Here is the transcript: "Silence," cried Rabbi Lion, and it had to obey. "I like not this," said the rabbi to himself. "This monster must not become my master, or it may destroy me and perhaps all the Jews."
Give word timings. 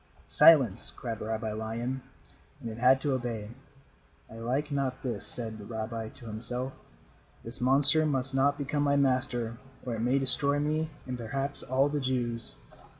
"Silence," 0.25 0.91
cried 0.95 1.21
Rabbi 1.21 1.51
Lion, 1.51 2.01
and 2.59 2.71
it 2.71 2.79
had 2.79 2.99
to 3.01 3.13
obey. 3.13 3.51
"I 4.31 4.39
like 4.39 4.71
not 4.71 5.03
this," 5.03 5.23
said 5.27 5.59
the 5.59 5.63
rabbi 5.63 6.09
to 6.09 6.25
himself. 6.25 6.73
"This 7.43 7.61
monster 7.61 8.03
must 8.03 8.33
not 8.33 8.57
become 8.57 8.81
my 8.81 8.95
master, 8.95 9.59
or 9.85 9.93
it 9.93 9.99
may 10.01 10.17
destroy 10.17 10.57
me 10.57 10.89
and 11.05 11.19
perhaps 11.19 11.61
all 11.61 11.87
the 11.87 11.99
Jews." 12.01 12.55